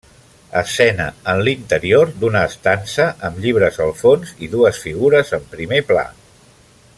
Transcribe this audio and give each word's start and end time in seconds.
Escena 0.59 1.05
en 1.33 1.41
l'interior 1.47 2.13
d'una 2.23 2.41
estança 2.53 3.07
amb 3.29 3.39
llibres 3.45 3.79
al 3.85 3.93
fons, 4.01 4.33
i 4.47 4.51
dues 4.55 4.81
figures 4.87 5.31
en 5.41 5.47
primer 5.53 5.85
pla. 5.93 6.09